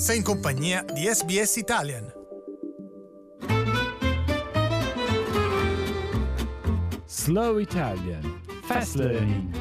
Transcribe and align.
Sei 0.00 0.16
in 0.16 0.22
compagnia 0.22 0.82
di 0.82 1.02
SBS 1.02 1.56
Italian. 1.56 2.10
Slow 7.04 7.58
Italian 7.58 8.40
Fast 8.62 8.94
Learning. 8.94 9.54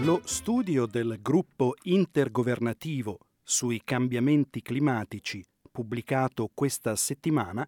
Lo 0.00 0.20
studio 0.24 0.86
del 0.86 1.18
gruppo 1.22 1.76
intergovernativo 1.82 3.20
sui 3.40 3.80
cambiamenti 3.84 4.62
climatici 4.62 5.46
pubblicato 5.70 6.50
questa 6.52 6.96
settimana 6.96 7.64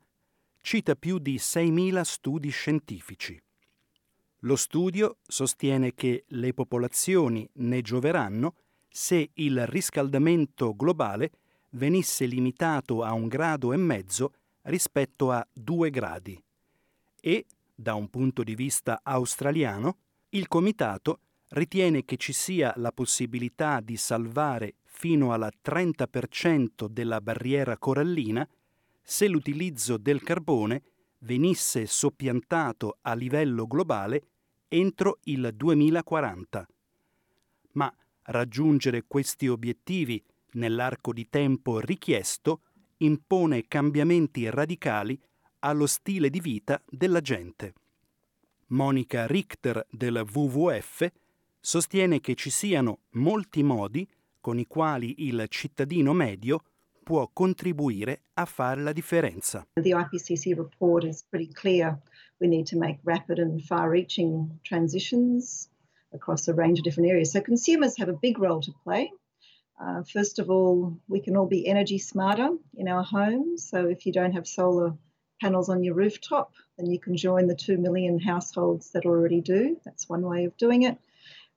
cita 0.61 0.97
più 0.97 1.19
di 1.21 1.37
6.000 1.37 2.01
studi 2.01 2.49
scientifici. 2.51 3.41
Lo 4.41 4.57
studio 4.57 5.19
sostiene 5.23 5.95
che 5.95 6.25
le 6.27 6.53
popolazioni 6.55 7.49
ne 7.59 7.83
gioveranno 7.83 8.57
se 8.99 9.31
il 9.35 9.65
riscaldamento 9.69 10.75
globale 10.75 11.31
venisse 11.71 12.27
limitato 12.27 13.05
a 13.05 13.13
un 13.13 13.29
grado 13.29 13.73
e 13.73 13.77
mezzo 13.77 14.33
rispetto 14.63 15.31
a 15.31 15.47
due 15.53 15.89
gradi 15.89 16.37
e, 17.21 17.47
da 17.73 17.95
un 17.95 18.09
punto 18.09 18.43
di 18.43 18.57
vista 18.57 18.99
australiano, 19.05 19.99
il 20.31 20.49
Comitato 20.49 21.21
ritiene 21.51 22.05
che 22.05 22.17
ci 22.17 22.33
sia 22.33 22.73
la 22.77 22.91
possibilità 22.91 23.79
di 23.79 23.97
salvare 23.97 24.75
fino 24.83 25.31
al 25.31 25.49
30% 25.65 26.89
della 26.89 27.21
barriera 27.21 27.79
corallina 27.79 28.47
se 29.01 29.29
l'utilizzo 29.29 29.97
del 29.97 30.25
carbone 30.25 30.83
venisse 31.19 31.87
soppiantato 31.87 32.99
a 33.03 33.15
livello 33.15 33.69
globale 33.69 34.23
entro 34.67 35.19
il 35.23 35.53
2040. 35.55 36.67
Ma 37.75 37.95
raggiungere 38.29 39.05
questi 39.07 39.49
obiettivi 39.49 40.23
nell'arco 40.53 41.13
di 41.13 41.29
tempo 41.29 41.79
richiesto 41.81 42.63
impone 42.99 43.67
cambiamenti 43.69 44.49
radicali 44.51 45.21
allo 45.61 45.87
stile 45.87 46.31
di 46.31 46.41
vita 46.41 46.83
della 46.89 47.21
gente. 47.21 47.75
Monica 48.69 49.27
Richter 49.27 49.87
del 49.91 50.25
WWF 50.31 51.07
sostiene 51.61 52.21
che 52.21 52.35
ci 52.35 52.51
siano 52.51 53.01
molti 53.11 53.63
modi 53.63 54.09
con 54.41 54.59
i 54.59 54.67
quali 54.67 55.27
il 55.27 55.47
cittadino 55.49 56.13
medio 56.13 56.63
può 57.03 57.29
contribuire 57.33 58.23
a 58.35 58.45
fare 58.45 58.83
la 58.83 58.93
differenza. 58.93 59.67
The 59.75 59.95
IPCC 59.95 60.55
report 60.57 61.05
is 61.05 61.23
pretty 61.23 61.51
clear. 61.53 61.99
We 62.39 62.47
need 62.47 62.67
to 62.67 62.79
make 62.79 63.01
rapid 63.05 63.39
and 63.39 63.61
far-reaching 63.61 64.61
transitions 64.63 65.71
across 66.13 66.49
a 66.49 66.55
range 66.55 66.79
of 66.79 66.85
different 66.85 67.11
areas. 67.11 67.33
So 67.33 67.41
consumers 67.41 67.99
have 67.99 68.09
a 68.09 68.15
big 68.15 68.39
role 68.39 68.61
to 68.61 68.73
play. 68.85 69.11
Uh, 69.81 70.03
first 70.03 70.39
of 70.39 70.51
all, 70.51 70.99
we 71.09 71.21
can 71.21 71.37
all 71.37 71.47
be 71.47 71.67
energy 71.67 71.99
smarter 71.99 72.49
in 72.77 72.89
our 72.89 73.05
homes. 73.05 73.69
So 73.69 73.87
if 73.87 74.07
you 74.07 74.13
don't 74.13 74.33
have 74.33 74.47
solar 74.47 74.95
panels 75.41 75.69
on 75.69 75.85
your 75.85 75.95
rooftop, 75.95 76.53
then 76.77 76.91
you 76.91 76.99
can 76.99 77.17
join 77.17 77.47
the 77.47 77.55
2 77.55 77.79
million 77.79 78.19
households 78.19 78.91
that 78.93 79.07
already 79.07 79.41
do. 79.41 79.77
That's 79.85 80.09
one 80.09 80.23
way 80.23 80.45
of 80.45 80.57
doing 80.57 80.83
it. 80.83 80.99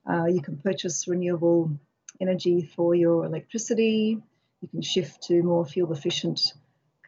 Uh, 0.08 0.26
you 0.26 0.42
can 0.42 0.58
purchase 0.58 1.08
renewable 1.08 1.72
energy 2.20 2.70
for 2.76 2.94
your 2.94 3.26
electricity. 3.26 4.22
You 4.62 4.68
can 4.68 4.82
shift 4.82 5.24
to 5.24 5.42
more 5.42 5.66
fuel 5.66 5.92
efficient 5.92 6.54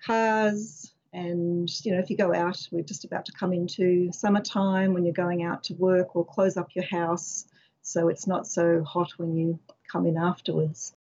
cars. 0.06 0.93
And, 1.14 1.70
you 1.86 1.92
know, 1.94 2.00
if 2.00 2.10
you 2.10 2.18
go 2.18 2.34
out, 2.34 2.68
we're 2.72 2.84
just 2.84 3.06
about 3.06 3.26
to 3.26 3.32
come 3.32 3.54
into 3.54 4.12
summertime 4.12 4.94
when 4.94 5.06
you're 5.06 5.14
going 5.14 5.44
out 5.44 5.64
to 5.66 5.76
work 5.76 6.16
or 6.16 6.26
close 6.26 6.58
up 6.58 6.70
your 6.76 6.86
house 6.86 7.46
so 7.84 8.08
it's 8.08 8.26
not 8.26 8.48
so 8.48 8.84
hot 8.84 9.12
when 9.18 9.36
you 9.36 9.60
come 9.92 10.08
in 10.08 10.18
afterwards. 10.18 10.94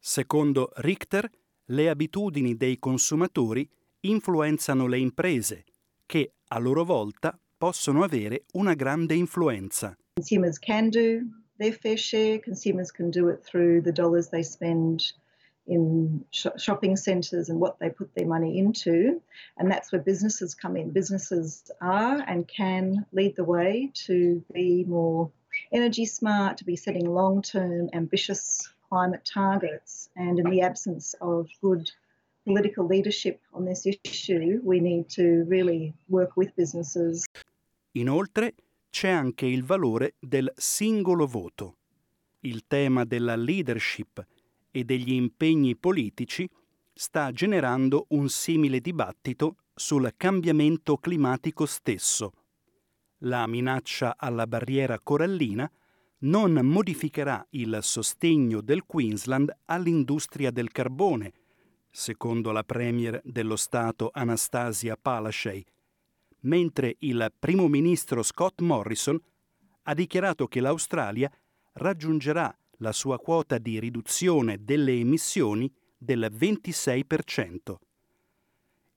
Secondo 0.00 0.70
Richter, 0.76 1.30
le 1.66 1.88
abitudini 1.90 2.56
dei 2.56 2.78
consumatori 2.78 3.68
influenzano 4.00 4.86
le 4.86 4.98
imprese, 4.98 5.64
che 6.06 6.32
a 6.48 6.58
loro 6.58 6.84
volta 6.84 7.38
possono 7.58 8.02
avere 8.04 8.44
una 8.54 8.74
grande 8.74 9.14
influenza. 9.14 9.94
Consumers 10.14 10.58
can 10.58 10.88
do 10.88 11.26
their 11.58 11.72
fair 11.72 11.98
share, 11.98 12.40
consumers 12.40 12.90
can 12.90 13.10
do 13.10 13.28
it 13.28 13.42
through 13.42 13.82
the 13.82 13.92
dollars 13.92 14.28
they 14.30 14.42
spend 14.42 15.12
in 15.68 16.24
sh- 16.30 16.56
shopping 16.56 16.96
centres 16.96 17.48
and 17.48 17.60
what 17.60 17.78
they 17.78 17.90
put 17.90 18.12
their 18.14 18.26
money 18.26 18.58
into. 18.58 19.20
And 19.58 19.70
that's 19.70 19.92
where 19.92 20.00
businesses 20.00 20.54
come 20.54 20.76
in. 20.76 20.90
Businesses 20.90 21.70
are 21.80 22.24
and 22.26 22.48
can 22.48 23.06
lead 23.12 23.36
the 23.36 23.44
way 23.44 23.92
to 24.06 24.42
be 24.52 24.84
more 24.88 25.30
energy 25.72 26.06
smart, 26.06 26.56
to 26.58 26.64
be 26.64 26.76
setting 26.76 27.08
long 27.12 27.42
term, 27.42 27.90
ambitious 27.92 28.72
climate 28.88 29.24
targets. 29.24 30.08
And 30.16 30.38
in 30.38 30.50
the 30.50 30.62
absence 30.62 31.14
of 31.20 31.48
good 31.60 31.90
political 32.44 32.86
leadership 32.86 33.40
on 33.52 33.66
this 33.66 33.86
issue, 34.04 34.60
we 34.64 34.80
need 34.80 35.10
to 35.10 35.44
really 35.48 35.94
work 36.08 36.36
with 36.36 36.54
businesses. 36.56 37.26
Inoltre 37.92 38.54
c'è 38.90 39.10
anche 39.10 39.46
il 39.46 39.64
valore 39.64 40.14
del 40.18 40.50
singolo 40.56 41.26
voto. 41.26 41.76
Il 42.40 42.66
tema 42.66 43.04
della 43.04 43.36
leadership 43.36 44.24
e 44.70 44.84
degli 44.84 45.12
impegni 45.12 45.76
politici 45.76 46.48
sta 46.92 47.30
generando 47.32 48.06
un 48.10 48.28
simile 48.28 48.80
dibattito 48.80 49.56
sul 49.74 50.12
cambiamento 50.16 50.96
climatico 50.96 51.64
stesso. 51.66 52.32
La 53.22 53.46
minaccia 53.46 54.16
alla 54.16 54.46
barriera 54.46 54.98
corallina 55.00 55.70
non 56.20 56.52
modificherà 56.52 57.46
il 57.50 57.78
sostegno 57.82 58.60
del 58.60 58.84
Queensland 58.84 59.56
all'industria 59.66 60.50
del 60.50 60.72
carbone, 60.72 61.32
secondo 61.90 62.50
la 62.50 62.64
Premier 62.64 63.20
dello 63.24 63.56
Stato 63.56 64.10
Anastasia 64.12 64.96
Palaszczuk, 64.96 65.66
mentre 66.40 66.96
il 67.00 67.32
primo 67.38 67.68
ministro 67.68 68.22
Scott 68.22 68.60
Morrison 68.60 69.20
ha 69.82 69.94
dichiarato 69.94 70.46
che 70.46 70.60
l'Australia 70.60 71.30
raggiungerà 71.74 72.56
la 72.78 72.92
sua 72.92 73.18
quota 73.18 73.58
di 73.58 73.78
riduzione 73.78 74.64
delle 74.64 74.92
emissioni 74.92 75.72
del 75.96 76.30
26%. 76.32 77.74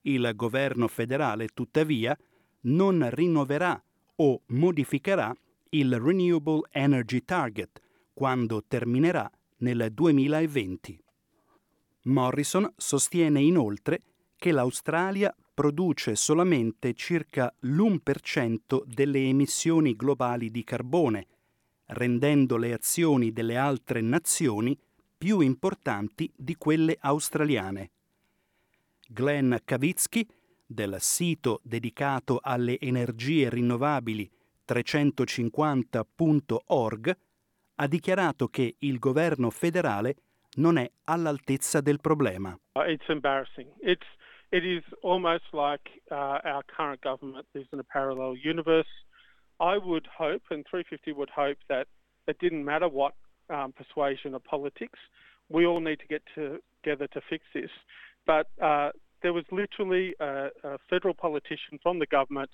Il 0.02 0.32
governo 0.36 0.88
federale, 0.88 1.48
tuttavia, 1.48 2.18
non 2.62 3.08
rinnoverà 3.12 3.82
o 4.16 4.42
modificherà 4.48 5.36
il 5.70 6.00
Renewable 6.00 6.68
Energy 6.72 7.24
Target 7.24 7.80
quando 8.14 8.64
terminerà 8.68 9.30
nel 9.58 9.90
2020. 9.92 11.04
Morrison 12.04 12.72
sostiene 12.76 13.42
inoltre 13.42 14.02
che 14.36 14.52
l'Australia 14.52 15.36
produce 15.54 16.16
solamente 16.16 16.94
circa 16.94 17.54
l'1% 17.60 18.84
delle 18.86 19.20
emissioni 19.20 19.96
globali 19.96 20.50
di 20.50 20.64
carbone, 20.64 21.28
rendendo 21.92 22.58
le 22.58 22.74
azioni 22.74 23.32
delle 23.32 23.56
altre 23.58 24.02
nazioni 24.02 24.78
più 25.18 25.40
importanti 25.40 26.30
di 26.36 26.56
quelle 26.56 26.98
australiane. 27.00 27.92
Glenn 29.08 29.56
Kavitsky, 29.64 30.28
del 30.66 30.98
sito 31.00 31.62
dedicato 31.64 32.40
alle 32.42 32.78
energie 32.80 33.50
rinnovabili 33.50 34.30
350.org, 34.68 37.18
ha 37.76 37.88
dichiarato 37.88 38.48
che 38.48 38.76
il 38.80 38.98
governo 39.00 39.50
federale 39.50 40.16
non 40.56 40.78
è 40.78 40.92
all'altezza 41.06 41.80
del 41.82 42.00
problema. 42.00 42.56
Uh, 42.74 42.90
it's 42.90 43.08
embarrassing. 43.10 43.68
It's 43.82 44.06
it 44.52 44.64
is 44.64 44.84
almost 45.02 45.54
like 45.54 45.90
uh, 46.10 46.40
our 46.44 46.64
current 46.66 47.02
government 47.02 47.48
lives 47.54 47.70
in 47.72 47.80
a 47.80 47.84
parallel 47.84 48.38
universe. 48.38 48.90
I 49.62 49.78
would 49.78 50.08
hope, 50.08 50.42
and 50.50 50.66
350 50.70 51.14
would 51.14 51.30
hope, 51.30 51.58
that 51.70 51.88
it 52.28 52.38
didn't 52.40 52.66
matter 52.66 52.90
what 52.90 53.14
um, 53.50 53.74
persuasion 53.74 54.34
or 54.34 54.40
politics, 54.40 55.00
we 55.50 55.66
all 55.66 55.80
need 55.80 56.00
to 56.00 56.08
get 56.08 56.24
together 56.36 57.08
to 57.08 57.22
fix 57.30 57.46
this. 57.54 57.70
But 58.26 58.48
uh, 58.62 58.90
there 59.22 59.34
was 59.34 59.46
literally 59.52 60.16
a, 60.20 60.48
a, 60.64 60.78
federal 60.90 61.14
politician 61.14 61.80
from 61.84 62.00
the 62.00 62.08
government 62.08 62.50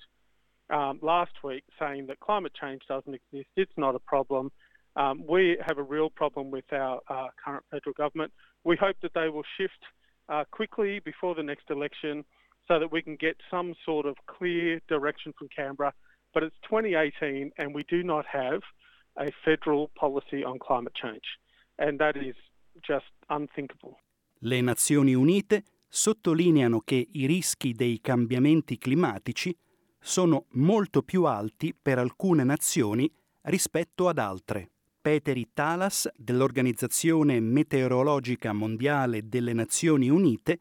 um, 0.70 0.98
last 1.02 1.32
week 1.42 1.64
saying 1.78 2.06
that 2.08 2.20
climate 2.20 2.52
change 2.60 2.82
doesn't 2.88 3.14
exist, 3.14 3.48
it's 3.56 3.72
not 3.76 3.94
a 3.94 4.00
problem. 4.00 4.50
Um, 4.96 5.22
we 5.28 5.56
have 5.66 5.78
a 5.78 5.82
real 5.82 6.10
problem 6.10 6.50
with 6.50 6.64
our 6.72 7.00
uh, 7.08 7.28
current 7.42 7.64
federal 7.70 7.94
government. 7.94 8.32
We 8.64 8.76
hope 8.76 8.96
that 9.02 9.12
they 9.14 9.28
will 9.28 9.44
shift 9.56 9.78
uh, 10.28 10.44
quickly 10.50 11.00
before 11.04 11.34
the 11.34 11.42
next 11.42 11.70
election 11.70 12.24
so 12.66 12.78
that 12.78 12.92
we 12.92 13.00
can 13.00 13.16
get 13.16 13.36
some 13.50 13.74
sort 13.86 14.06
of 14.06 14.16
clear 14.26 14.80
direction 14.88 15.32
from 15.38 15.48
Canberra. 15.54 15.94
But 16.38 16.46
it's 16.46 16.68
2018 16.70 17.50
and 17.58 17.74
we 17.74 17.82
do 17.88 18.04
not 18.04 18.24
have 18.26 18.60
a 19.16 19.28
federal 19.44 19.90
policy 19.98 20.44
on 20.44 20.58
climate 20.58 20.94
change. 20.94 21.40
And 21.78 21.98
that 21.98 22.14
is 22.14 22.36
just 22.80 23.10
unthinkable. 23.28 23.98
Le 24.42 24.60
Nazioni 24.60 25.14
Unite 25.14 25.64
sottolineano 25.88 26.82
che 26.82 27.08
i 27.10 27.26
rischi 27.26 27.72
dei 27.72 28.00
cambiamenti 28.00 28.78
climatici 28.78 29.52
sono 29.98 30.46
molto 30.50 31.02
più 31.02 31.24
alti 31.24 31.74
per 31.74 31.98
alcune 31.98 32.44
nazioni 32.44 33.10
rispetto 33.46 34.06
ad 34.06 34.18
altre. 34.18 34.70
Peteri 35.00 35.48
Talas 35.52 36.08
dell'Organizzazione 36.14 37.40
Meteorologica 37.40 38.52
Mondiale 38.52 39.28
delle 39.28 39.54
Nazioni 39.54 40.08
Unite 40.08 40.60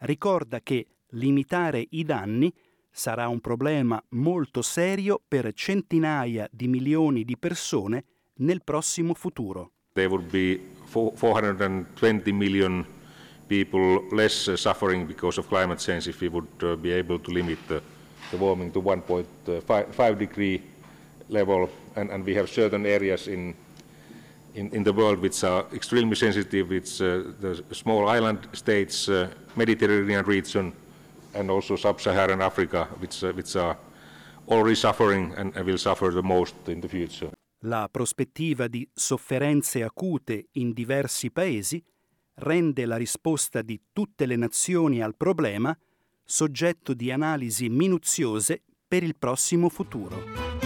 ricorda 0.00 0.60
che 0.60 0.86
limitare 1.12 1.82
i 1.92 2.04
danni 2.04 2.52
sarà 2.96 3.26
un 3.26 3.40
problema 3.40 4.00
molto 4.10 4.62
serio 4.62 5.20
per 5.26 5.52
centinaia 5.52 6.48
di 6.52 6.68
milioni 6.68 7.24
di 7.24 7.36
persone 7.36 8.04
nel 8.36 8.62
prossimo 8.62 9.14
futuro. 9.14 9.72
There 9.94 10.08
would 10.08 10.30
be 10.30 10.60
420 10.86 12.32
million 12.32 12.86
people 13.48 14.06
less 14.12 14.52
suffering 14.54 15.06
because 15.06 15.40
of 15.40 15.48
climate 15.48 15.80
change 15.80 16.08
if 16.08 16.20
we 16.20 16.28
would 16.28 16.62
uh, 16.62 16.76
be 16.76 16.92
able 16.92 17.18
to 17.18 17.32
limit 17.32 17.58
the, 17.66 17.82
the 18.30 18.36
warming 18.36 18.70
to 18.72 18.80
1.5 18.80 20.16
degree 20.16 20.62
level 21.28 21.68
and, 21.96 22.10
and 22.10 22.24
we 22.24 22.34
have 22.34 22.48
certain 22.48 22.86
areas 22.86 23.26
in 23.26 23.54
in, 24.54 24.70
in 24.72 24.84
the 24.84 24.92
world 24.92 25.18
which 25.18 25.42
are 25.42 25.66
extremely 25.72 26.14
sensitive. 26.14 26.70
It's 26.70 27.00
uh, 27.00 27.32
the 27.40 27.64
small 27.72 28.08
island 28.08 28.46
states, 28.52 29.08
uh, 29.08 29.28
Mediterranean 29.56 30.24
region, 30.24 30.72
and 31.34 31.50
also 31.50 31.76
sub-Saharan 31.76 32.40
Africa, 32.40 32.88
which, 32.98 33.22
uh, 33.22 33.32
which 33.32 33.54
are 33.56 33.76
already 34.48 34.74
suffering 34.74 35.32
and, 35.36 35.54
will 35.64 35.78
suffer 35.78 36.10
the 36.12 36.22
most 36.22 36.54
in 36.66 36.80
the 36.80 36.88
future. 36.88 37.30
La 37.66 37.88
prospettiva 37.90 38.68
di 38.68 38.86
sofferenze 38.92 39.82
acute 39.82 40.48
in 40.52 40.72
diversi 40.72 41.30
paesi 41.30 41.82
rende 42.36 42.84
la 42.84 42.96
risposta 42.96 43.62
di 43.62 43.80
tutte 43.92 44.26
le 44.26 44.36
nazioni 44.36 45.00
al 45.00 45.16
problema 45.16 45.76
soggetto 46.24 46.94
di 46.94 47.10
analisi 47.10 47.68
minuziose 47.68 48.62
per 48.86 49.02
il 49.02 49.16
prossimo 49.16 49.68
futuro. 49.68 50.63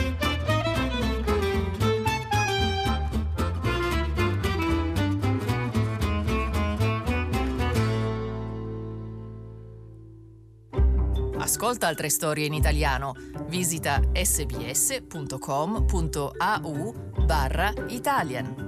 Ascolta 11.48 11.86
altre 11.86 12.10
storie 12.10 12.44
in 12.44 12.52
italiano. 12.52 13.14
Visita 13.46 14.02
sbs.com.au 14.12 15.34
barra 17.24 17.72
Italian. 17.88 18.67